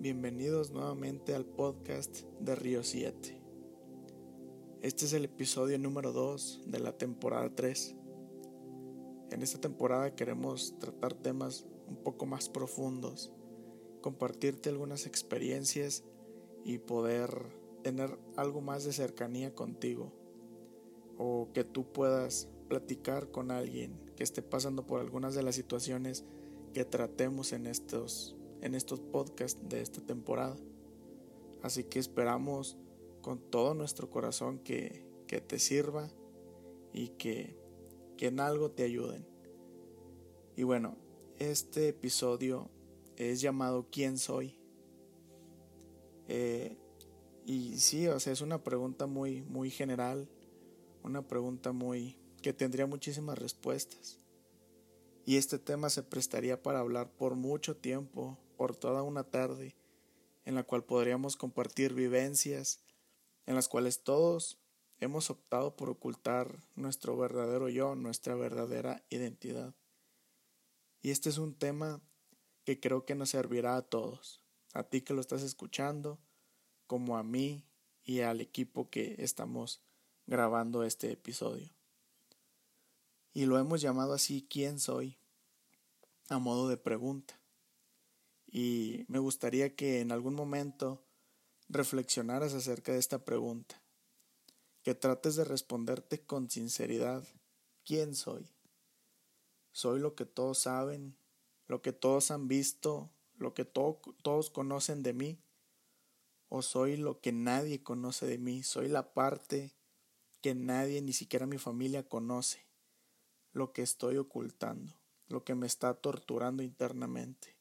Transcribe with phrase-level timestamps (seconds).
[0.00, 3.42] Bienvenidos nuevamente al podcast de Río 7.
[4.80, 7.96] Este es el episodio número 2 de la temporada 3.
[9.32, 13.32] En esta temporada queremos tratar temas un poco más profundos,
[14.00, 16.04] compartirte algunas experiencias
[16.64, 17.30] y poder
[17.82, 20.12] tener algo más de cercanía contigo
[21.16, 26.24] o que tú puedas platicar con alguien que esté pasando por algunas de las situaciones
[26.72, 30.56] que tratemos en estos, en estos podcasts de esta temporada.
[31.62, 32.76] Así que esperamos
[33.22, 36.08] con todo nuestro corazón que, que te sirva
[36.92, 37.56] y que,
[38.16, 39.26] que en algo te ayuden.
[40.56, 40.96] Y bueno,
[41.38, 42.70] este episodio
[43.16, 44.58] es llamado ¿Quién soy?
[46.28, 46.76] Eh,
[47.46, 50.28] y sí, o sea, es una pregunta muy, muy general,
[51.02, 54.20] una pregunta muy que tendría muchísimas respuestas.
[55.24, 59.74] Y este tema se prestaría para hablar por mucho tiempo, por toda una tarde,
[60.44, 62.80] en la cual podríamos compartir vivencias,
[63.46, 64.58] en las cuales todos
[65.00, 69.74] hemos optado por ocultar nuestro verdadero yo, nuestra verdadera identidad.
[71.00, 72.02] Y este es un tema
[72.64, 74.42] que creo que nos servirá a todos,
[74.74, 76.18] a ti que lo estás escuchando,
[76.86, 77.64] como a mí
[78.04, 79.80] y al equipo que estamos
[80.26, 81.78] grabando este episodio
[83.38, 85.16] y lo hemos llamado así ¿quién soy?
[86.28, 87.37] a modo de pregunta.
[88.50, 91.04] Y me gustaría que en algún momento
[91.68, 93.82] reflexionaras acerca de esta pregunta,
[94.82, 97.24] que trates de responderte con sinceridad
[97.84, 98.48] ¿quién soy?
[99.72, 101.16] ¿Soy lo que todos saben,
[101.66, 105.42] lo que todos han visto, lo que todos conocen de mí?
[106.48, 108.62] ¿O soy lo que nadie conoce de mí?
[108.62, 109.76] ¿Soy la parte
[110.40, 112.68] que nadie, ni siquiera mi familia, conoce?
[113.52, 114.94] lo que estoy ocultando,
[115.26, 117.57] lo que me está torturando internamente.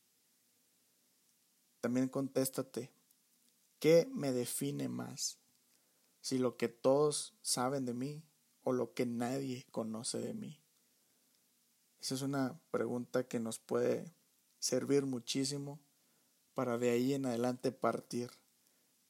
[1.87, 2.91] También contéstate,
[3.79, 5.39] ¿qué me define más?
[6.19, 8.25] Si lo que todos saben de mí
[8.63, 10.61] o lo que nadie conoce de mí.
[12.01, 14.13] Esa es una pregunta que nos puede
[14.59, 15.79] servir muchísimo
[16.53, 18.31] para de ahí en adelante partir,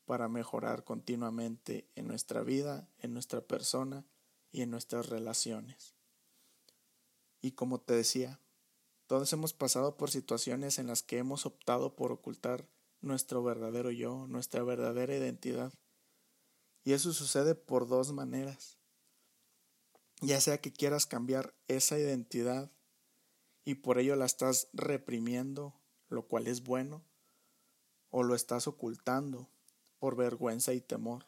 [0.06, 4.06] para mejorar continuamente en nuestra vida, en nuestra persona
[4.52, 5.96] y en nuestras relaciones.
[7.42, 8.40] Y como te decía,
[9.07, 12.68] todos hemos pasado por situaciones en las que hemos optado por ocultar
[13.01, 15.73] nuestro verdadero yo, nuestra verdadera identidad.
[16.84, 18.78] Y eso sucede por dos maneras.
[20.22, 22.72] Ya sea que quieras cambiar esa identidad
[23.66, 25.74] y por ello la estás reprimiendo,
[26.09, 27.03] lo cual es bueno,
[28.09, 29.50] o lo estás ocultando
[30.00, 31.28] por vergüenza y temor,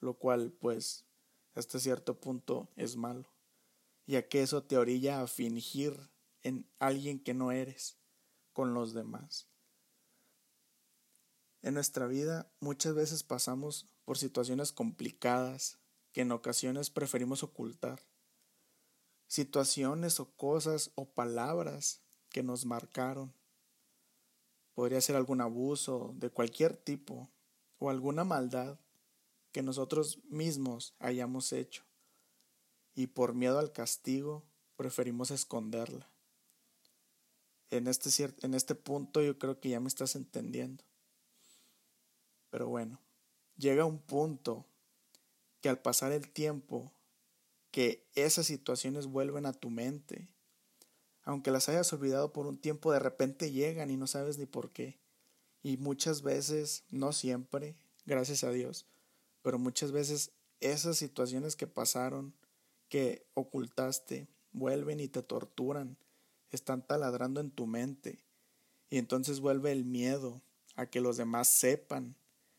[0.00, 1.06] lo cual pues
[1.54, 3.32] hasta cierto punto es malo
[4.06, 6.11] ya que eso te orilla a fingir
[6.42, 7.98] en alguien que no eres
[8.52, 9.48] con los demás.
[11.62, 15.78] En nuestra vida muchas veces pasamos por situaciones complicadas
[16.12, 18.00] que en ocasiones preferimos ocultar.
[19.28, 23.32] Situaciones o cosas o palabras que nos marcaron.
[24.74, 27.30] Podría ser algún abuso de cualquier tipo
[27.78, 28.78] o alguna maldad
[29.52, 31.84] que nosotros mismos hayamos hecho
[32.94, 34.44] y por miedo al castigo
[34.76, 36.11] preferimos esconderla.
[37.72, 38.10] En este,
[38.42, 40.84] en este punto yo creo que ya me estás entendiendo.
[42.50, 43.00] Pero bueno,
[43.56, 44.66] llega un punto
[45.62, 46.92] que al pasar el tiempo,
[47.70, 50.28] que esas situaciones vuelven a tu mente.
[51.22, 54.70] Aunque las hayas olvidado por un tiempo, de repente llegan y no sabes ni por
[54.72, 55.00] qué.
[55.62, 58.84] Y muchas veces, no siempre, gracias a Dios,
[59.40, 62.34] pero muchas veces esas situaciones que pasaron
[62.90, 65.96] que ocultaste vuelven y te torturan,
[66.56, 68.24] están taladrando en tu mente.
[68.90, 70.42] Y entonces vuelve el miedo
[70.76, 72.16] a que los demás sepan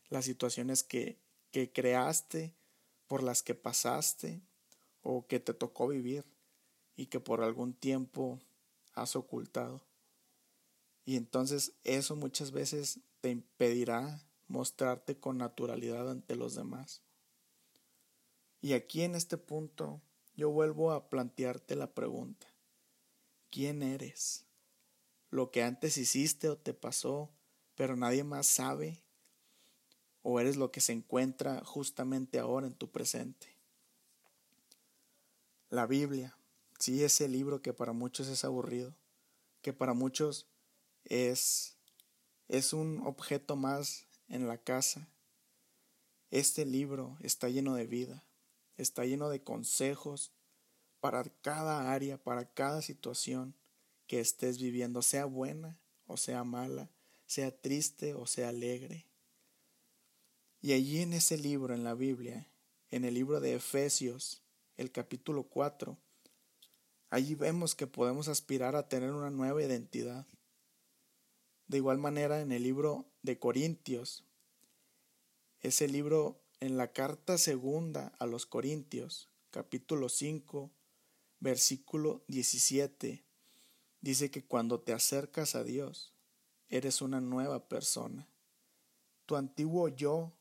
[0.08, 1.18] las situaciones que,
[1.50, 2.54] que creaste,
[3.06, 4.42] por las que pasaste
[5.02, 6.24] o que te tocó vivir
[6.96, 8.40] y que por algún tiempo
[8.94, 9.82] has ocultado.
[11.04, 17.02] Y entonces eso muchas veces te impedirá mostrarte con naturalidad ante los demás.
[18.60, 20.00] Y aquí en este punto
[20.34, 22.46] yo vuelvo a plantearte la pregunta,
[23.54, 24.44] ¿quién eres?
[25.30, 27.30] ¿Lo que antes hiciste o te pasó,
[27.76, 29.04] pero nadie más sabe?
[30.22, 33.56] ¿O eres lo que se encuentra justamente ahora en tu presente?
[35.70, 36.36] La Biblia,
[36.80, 38.96] sí, ese libro que para muchos es aburrido,
[39.62, 40.48] que para muchos
[41.04, 41.76] es,
[42.48, 45.08] es un objeto más en la casa.
[46.32, 48.24] Este libro está lleno de vida
[48.76, 50.32] está lleno de consejos
[51.04, 53.54] para cada área, para cada situación
[54.06, 56.88] que estés viviendo, sea buena o sea mala,
[57.26, 59.06] sea triste o sea alegre.
[60.62, 62.48] Y allí en ese libro, en la Biblia,
[62.90, 64.40] en el libro de Efesios,
[64.78, 65.98] el capítulo 4,
[67.10, 70.26] allí vemos que podemos aspirar a tener una nueva identidad.
[71.66, 74.24] De igual manera, en el libro de Corintios,
[75.60, 80.72] ese libro en la carta segunda a los Corintios, capítulo 5,
[81.44, 83.22] versículo 17,
[84.00, 86.14] dice que cuando te acercas a Dios,
[86.70, 88.26] eres una nueva persona.
[89.26, 90.32] Tu antiguo yo,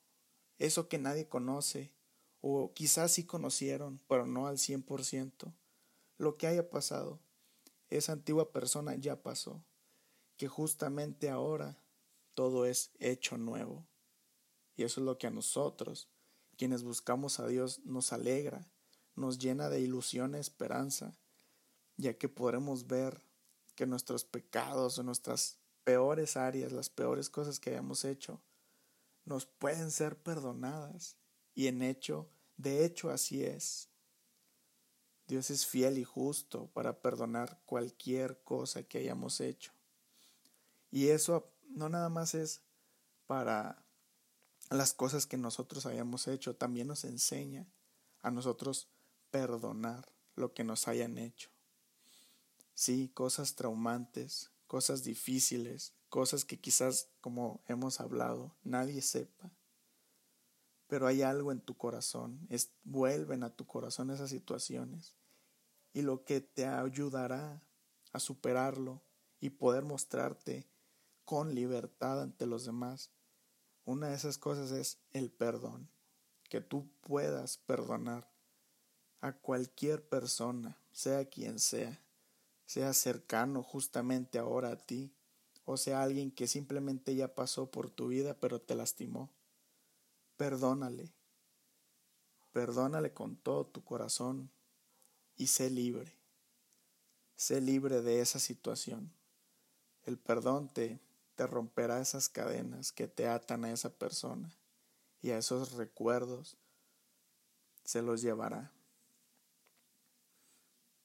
[0.59, 1.91] eso que nadie conoce,
[2.39, 5.53] o quizás sí conocieron, pero no al 100%,
[6.19, 7.19] lo que haya pasado,
[7.89, 9.61] esa antigua persona ya pasó,
[10.37, 11.83] que justamente ahora
[12.33, 13.85] todo es hecho nuevo.
[14.77, 16.07] Y eso es lo que a nosotros,
[16.55, 18.72] quienes buscamos a Dios, nos alegra
[19.15, 21.17] nos llena de ilusión y esperanza,
[21.97, 23.23] ya que podremos ver
[23.75, 28.41] que nuestros pecados o nuestras peores áreas, las peores cosas que hayamos hecho,
[29.25, 31.17] nos pueden ser perdonadas.
[31.55, 33.89] Y en hecho, de hecho así es.
[35.27, 39.71] Dios es fiel y justo para perdonar cualquier cosa que hayamos hecho.
[40.91, 42.61] Y eso no nada más es
[43.25, 43.83] para
[44.69, 47.67] las cosas que nosotros hayamos hecho, también nos enseña
[48.21, 48.92] a nosotros
[49.33, 51.49] perdonar lo que nos hayan hecho.
[52.75, 59.49] Sí, cosas traumantes, cosas difíciles, cosas que quizás, como hemos hablado, nadie sepa.
[60.85, 62.47] Pero hay algo en tu corazón,
[62.83, 65.15] vuelven a tu corazón esas situaciones.
[65.93, 67.63] Y lo que te ayudará
[68.11, 69.01] a superarlo
[69.39, 70.67] y poder mostrarte
[71.25, 73.09] con libertad ante los demás,
[73.83, 75.89] una de esas cosas es el perdón,
[76.49, 78.32] que tú puedas perdonar
[79.23, 81.97] a cualquier persona, sea quien sea,
[82.65, 85.13] sea cercano justamente ahora a ti,
[85.63, 89.31] o sea alguien que simplemente ya pasó por tu vida pero te lastimó.
[90.35, 91.13] Perdónale,
[92.51, 94.51] perdónale con todo tu corazón
[95.37, 96.19] y sé libre.
[97.37, 99.09] Sé libre de esa situación.
[100.03, 100.99] El perdón te,
[101.35, 104.53] te romperá esas cadenas que te atan a esa persona
[105.21, 106.57] y a esos recuerdos
[107.85, 108.73] se los llevará.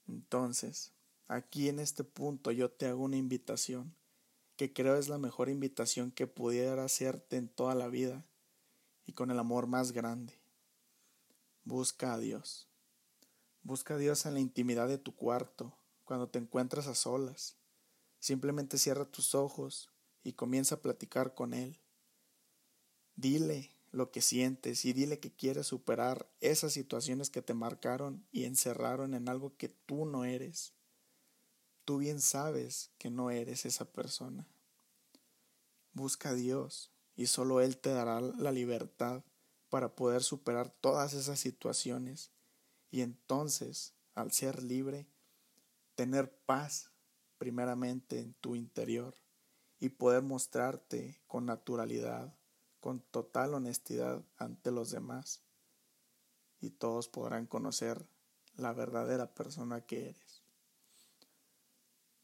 [0.08, 0.92] Entonces,
[1.28, 3.94] aquí en este punto yo te hago una invitación,
[4.56, 8.24] que creo es la mejor invitación que pudiera hacerte en toda la vida
[9.06, 10.34] y con el amor más grande.
[11.64, 12.68] Busca a Dios.
[13.62, 17.56] Busca a Dios en la intimidad de tu cuarto, cuando te encuentras a solas.
[18.18, 19.90] Simplemente cierra tus ojos
[20.24, 21.78] y comienza a platicar con Él.
[23.14, 28.44] Dile lo que sientes y dile que quieres superar esas situaciones que te marcaron y
[28.44, 30.74] encerraron en algo que tú no eres.
[31.84, 34.46] Tú bien sabes que no eres esa persona.
[35.92, 39.24] Busca a Dios y solo Él te dará la libertad
[39.70, 42.30] para poder superar todas esas situaciones
[42.90, 45.06] y entonces, al ser libre,
[45.94, 46.90] tener paz
[47.38, 49.14] primeramente en tu interior
[49.80, 52.37] y poder mostrarte con naturalidad
[52.80, 55.42] con total honestidad ante los demás
[56.60, 58.06] y todos podrán conocer
[58.56, 60.42] la verdadera persona que eres.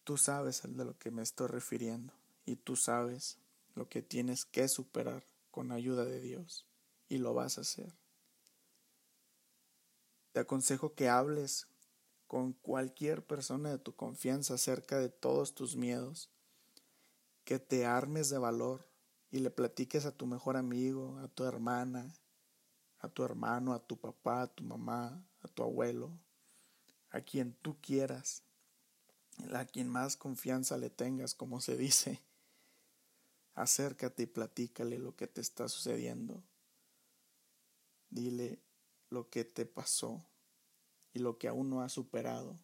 [0.05, 2.13] Tú sabes de lo que me estoy refiriendo
[2.45, 3.39] y tú sabes
[3.75, 6.67] lo que tienes que superar con ayuda de Dios
[7.09, 7.95] y lo vas a hacer.
[10.33, 11.69] Te aconsejo que hables
[12.27, 16.31] con cualquier persona de tu confianza acerca de todos tus miedos,
[17.45, 18.89] que te armes de valor
[19.35, 22.09] y le platiques a tu mejor amigo, a tu hermana,
[23.01, 26.17] a tu hermano, a tu papá, a tu mamá, a tu abuelo,
[27.11, 28.45] a quien tú quieras,
[29.53, 32.23] a quien más confianza le tengas, como se dice.
[33.55, 36.41] Acércate y platícale lo que te está sucediendo.
[38.11, 38.63] Dile
[39.11, 40.25] lo que te pasó
[41.13, 42.57] y lo que aún no has superado.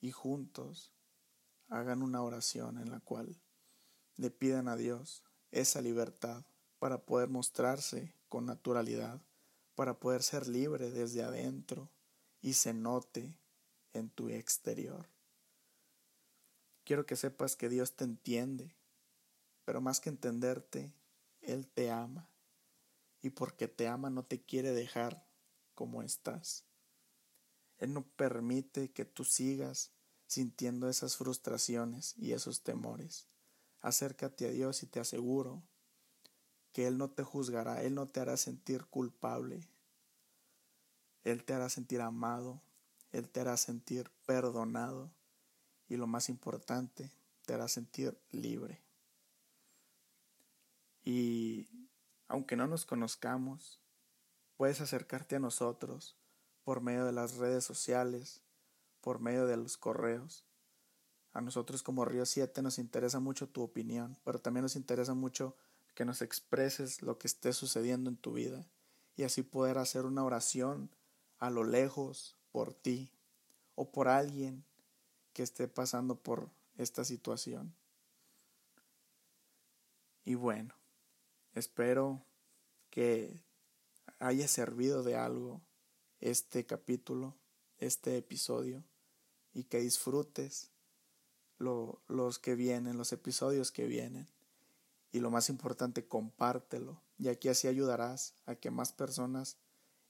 [0.00, 0.90] Y juntos
[1.68, 3.40] hagan una oración en la cual
[4.16, 6.44] le pidan a Dios esa libertad
[6.78, 9.22] para poder mostrarse con naturalidad,
[9.74, 11.90] para poder ser libre desde adentro
[12.40, 13.38] y se note
[13.92, 15.08] en tu exterior.
[16.84, 18.74] Quiero que sepas que Dios te entiende,
[19.64, 20.92] pero más que entenderte,
[21.40, 22.28] Él te ama
[23.20, 25.24] y porque te ama no te quiere dejar
[25.74, 26.64] como estás.
[27.78, 29.92] Él no permite que tú sigas
[30.26, 33.28] sintiendo esas frustraciones y esos temores.
[33.82, 35.62] Acércate a Dios y te aseguro
[36.72, 39.68] que Él no te juzgará, Él no te hará sentir culpable,
[41.24, 42.62] Él te hará sentir amado,
[43.10, 45.12] Él te hará sentir perdonado
[45.88, 47.10] y lo más importante,
[47.44, 48.80] te hará sentir libre.
[51.04, 51.68] Y
[52.28, 53.80] aunque no nos conozcamos,
[54.56, 56.16] puedes acercarte a nosotros
[56.62, 58.40] por medio de las redes sociales,
[59.00, 60.46] por medio de los correos.
[61.32, 65.56] A nosotros como Río 7 nos interesa mucho tu opinión, pero también nos interesa mucho
[65.94, 68.66] que nos expreses lo que esté sucediendo en tu vida
[69.16, 70.90] y así poder hacer una oración
[71.38, 73.10] a lo lejos por ti
[73.74, 74.64] o por alguien
[75.32, 77.74] que esté pasando por esta situación.
[80.24, 80.74] Y bueno,
[81.54, 82.24] espero
[82.90, 83.40] que
[84.18, 85.62] haya servido de algo
[86.20, 87.34] este capítulo,
[87.78, 88.84] este episodio,
[89.52, 90.71] y que disfrutes
[91.62, 94.26] los que vienen, los episodios que vienen.
[95.12, 99.56] Y lo más importante, compártelo, y aquí así ayudarás a que más personas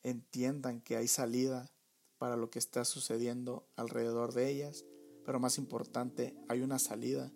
[0.03, 1.71] entiendan que hay salida
[2.19, 4.85] para lo que está sucediendo alrededor de ellas,
[5.25, 7.33] pero más importante, hay una salida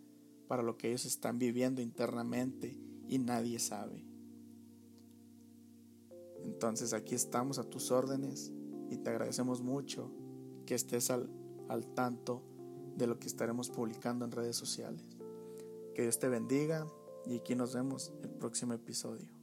[0.49, 4.05] para lo que ellos están viviendo internamente y nadie sabe.
[6.45, 8.53] Entonces aquí estamos a tus órdenes
[8.91, 10.13] y te agradecemos mucho
[10.65, 11.29] que estés al,
[11.69, 12.43] al tanto
[12.97, 15.05] de lo que estaremos publicando en redes sociales.
[15.95, 16.87] Que Dios te bendiga
[17.27, 19.36] y aquí nos vemos el próximo episodio.